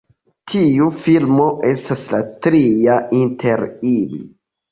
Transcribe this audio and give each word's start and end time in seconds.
Tiu 0.51 0.87
filmo 1.01 1.45
estas 1.73 2.01
la 2.15 2.21
tria 2.45 2.97
inter 3.19 3.65
ili. 3.93 4.21